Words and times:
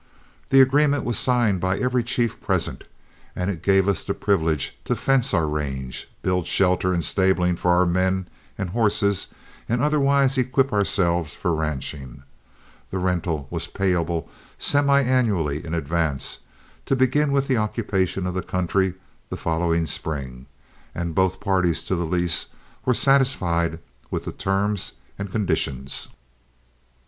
The 0.49 0.61
agreement 0.61 1.03
was 1.03 1.19
signed 1.19 1.61
by 1.61 1.77
every 1.77 2.01
chief 2.01 2.41
present, 2.41 2.85
and 3.35 3.51
it 3.51 3.61
gave 3.61 3.87
us 3.87 4.03
the 4.03 4.15
privilege 4.15 4.75
to 4.85 4.95
fence 4.95 5.31
our 5.31 5.45
range, 5.47 6.09
build 6.23 6.47
shelter 6.47 6.91
and 6.91 7.05
stabling 7.05 7.55
for 7.55 7.69
our 7.69 7.85
men 7.85 8.27
and 8.57 8.71
horses, 8.71 9.27
and 9.69 9.79
otherwise 9.79 10.39
equip 10.39 10.73
ourselves 10.73 11.35
for 11.35 11.53
ranching. 11.53 12.23
The 12.89 12.97
rental 12.97 13.45
was 13.51 13.67
payable 13.67 14.27
semiannually 14.57 15.63
in 15.63 15.75
advance, 15.75 16.39
to 16.87 16.95
begin 16.95 17.31
with 17.31 17.47
the 17.47 17.57
occupation 17.57 18.25
of 18.25 18.33
the 18.33 18.41
country 18.41 18.95
the 19.29 19.37
following 19.37 19.85
spring, 19.85 20.47
and 20.95 21.13
both 21.13 21.39
parties 21.39 21.83
to 21.83 21.95
the 21.95 22.07
lease 22.07 22.47
were 22.85 22.95
satisfied 22.95 23.77
with 24.09 24.25
the 24.25 24.31
terms 24.31 24.93
and 25.19 25.31
conditions. 25.31 26.07